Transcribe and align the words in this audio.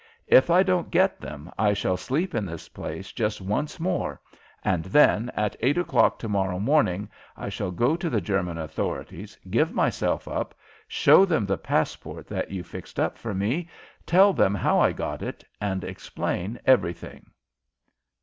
If 0.25 0.49
I 0.49 0.63
don't 0.63 0.89
get 0.89 1.19
them, 1.21 1.51
I 1.59 1.73
shall 1.73 1.95
sleep 1.95 2.33
in 2.33 2.43
this 2.43 2.69
place 2.69 3.11
just 3.11 3.39
once 3.39 3.79
more, 3.79 4.19
and 4.63 4.85
then, 4.85 5.29
at 5.35 5.55
eight 5.59 5.77
o'clock 5.77 6.17
to 6.17 6.27
morrow 6.27 6.57
morning, 6.57 7.07
I 7.37 7.49
shall 7.49 7.69
go 7.69 7.95
to 7.95 8.09
the 8.09 8.19
German 8.19 8.57
authorities, 8.57 9.37
give 9.51 9.71
myself 9.75 10.27
up, 10.27 10.55
show 10.87 11.23
them 11.23 11.45
the 11.45 11.55
passport 11.59 12.25
that 12.29 12.49
you 12.49 12.63
fixed 12.63 12.99
up 12.99 13.15
for 13.15 13.35
me, 13.35 13.69
tell 14.07 14.33
them 14.33 14.55
how 14.55 14.79
I 14.79 14.91
got 14.91 15.21
it, 15.21 15.43
and 15.61 15.83
explain 15.83 16.57
everything!" 16.65 17.27